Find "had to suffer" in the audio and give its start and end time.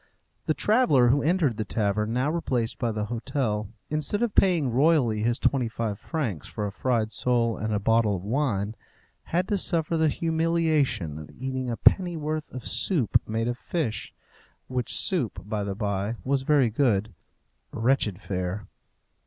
9.25-9.97